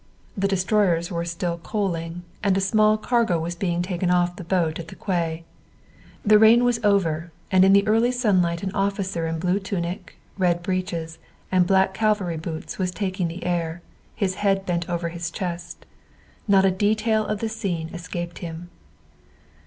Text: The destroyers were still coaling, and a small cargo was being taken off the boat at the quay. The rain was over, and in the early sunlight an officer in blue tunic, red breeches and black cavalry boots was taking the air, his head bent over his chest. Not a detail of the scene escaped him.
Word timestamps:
The 0.35 0.47
destroyers 0.47 1.11
were 1.11 1.25
still 1.25 1.59
coaling, 1.59 2.23
and 2.41 2.57
a 2.57 2.59
small 2.59 2.97
cargo 2.97 3.39
was 3.39 3.53
being 3.53 3.83
taken 3.83 4.09
off 4.09 4.35
the 4.35 4.43
boat 4.43 4.79
at 4.79 4.87
the 4.87 4.95
quay. 4.95 5.43
The 6.25 6.39
rain 6.39 6.63
was 6.63 6.79
over, 6.83 7.31
and 7.51 7.63
in 7.63 7.73
the 7.73 7.85
early 7.85 8.11
sunlight 8.11 8.63
an 8.63 8.71
officer 8.73 9.27
in 9.27 9.37
blue 9.37 9.59
tunic, 9.59 10.17
red 10.39 10.63
breeches 10.63 11.19
and 11.51 11.67
black 11.67 11.93
cavalry 11.93 12.37
boots 12.37 12.79
was 12.79 12.89
taking 12.89 13.27
the 13.27 13.43
air, 13.45 13.83
his 14.15 14.33
head 14.41 14.65
bent 14.65 14.89
over 14.89 15.09
his 15.09 15.29
chest. 15.29 15.85
Not 16.47 16.65
a 16.65 16.71
detail 16.71 17.23
of 17.27 17.37
the 17.39 17.47
scene 17.47 17.89
escaped 17.93 18.39
him. 18.39 18.71